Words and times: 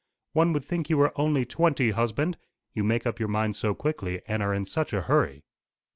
"One 0.33 0.51
would 0.53 0.65
think 0.65 0.89
you 0.89 0.97
were 0.97 1.13
only 1.15 1.45
twenty, 1.45 1.91
husband 1.91 2.39
you 2.73 2.83
make 2.83 3.05
up 3.05 3.19
your 3.19 3.29
mind 3.29 3.55
so 3.55 3.75
quickly, 3.75 4.23
and 4.27 4.41
are 4.41 4.51
in 4.51 4.65
such 4.65 4.93
a 4.93 5.01
hurry." 5.01 5.43